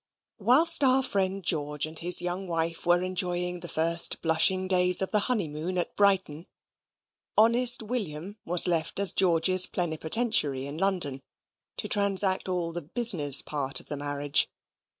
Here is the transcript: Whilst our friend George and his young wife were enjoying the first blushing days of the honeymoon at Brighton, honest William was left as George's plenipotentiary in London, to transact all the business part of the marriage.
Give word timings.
Whilst 0.39 0.83
our 0.83 1.03
friend 1.03 1.43
George 1.43 1.85
and 1.85 1.99
his 1.99 2.23
young 2.23 2.47
wife 2.47 2.87
were 2.87 3.03
enjoying 3.03 3.59
the 3.59 3.67
first 3.67 4.19
blushing 4.23 4.67
days 4.67 4.99
of 4.99 5.11
the 5.11 5.19
honeymoon 5.29 5.77
at 5.77 5.95
Brighton, 5.95 6.47
honest 7.37 7.83
William 7.83 8.35
was 8.43 8.67
left 8.67 8.99
as 8.99 9.11
George's 9.11 9.67
plenipotentiary 9.67 10.65
in 10.65 10.79
London, 10.79 11.21
to 11.77 11.87
transact 11.87 12.49
all 12.49 12.71
the 12.73 12.81
business 12.81 13.43
part 13.43 13.79
of 13.79 13.89
the 13.89 13.95
marriage. 13.95 14.49